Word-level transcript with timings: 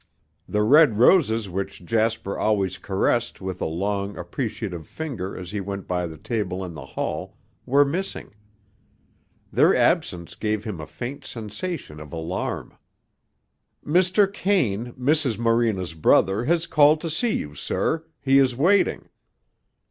The 0.49 0.63
red 0.63 0.97
roses 0.97 1.47
which 1.47 1.85
Jasper 1.85 2.35
always 2.35 2.79
caressed 2.79 3.39
with 3.39 3.61
a 3.61 3.65
long, 3.67 4.17
appreciative 4.17 4.87
finger 4.87 5.37
as 5.37 5.51
he 5.51 5.61
went 5.61 5.87
by 5.87 6.07
the 6.07 6.17
table 6.17 6.65
in 6.65 6.73
the 6.73 6.87
hall, 6.97 7.37
were 7.67 7.85
missing. 7.85 8.33
Their 9.53 9.75
absence 9.75 10.33
gave 10.33 10.63
him 10.63 10.81
a 10.81 10.87
faint 10.87 11.23
sensation 11.23 11.99
of 11.99 12.11
alarm. 12.11 12.73
"Mr. 13.85 14.25
Kane, 14.33 14.93
Mrs. 14.93 15.37
Morena's 15.37 15.93
brother, 15.93 16.45
has 16.45 16.65
called 16.65 16.99
to 17.01 17.09
see 17.11 17.35
you, 17.35 17.53
sir. 17.53 18.03
He 18.23 18.39
is 18.39 18.55
waiting." 18.55 19.07